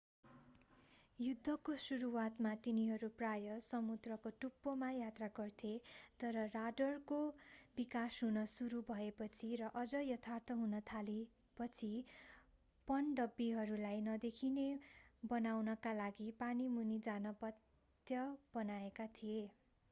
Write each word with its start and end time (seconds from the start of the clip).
युद्धको 1.19 1.73
सुरुवातमा 1.81 2.51
तिनीहरू 2.61 3.09
प्राय 3.17 3.57
समुद्रको 3.65 4.31
टुप्पोमा 4.37 4.89
यात्रा 4.93 5.27
गर्थे 5.35 5.73
तर 6.19 6.39
राडरको 6.55 7.19
विकास 7.77 8.17
हुन 8.23 8.45
सुरु 8.55 8.81
भएपछि 8.89 9.51
र 9.57 9.69
अझ 9.75 10.03
यथार्थ 10.03 10.57
हुन 10.57 10.81
थालेपछि 10.87 11.91
पनडुब्बीहरूलाई 12.87 14.03
नदेखिने 14.03 14.67
बनाउनका 15.29 15.93
लागि 15.95 16.31
पानी 16.39 16.67
मुनि 16.71 16.99
जान 17.03 17.35
बाध्य 17.41 18.27
बनाइएका 18.53 19.07
थिए 19.15 19.49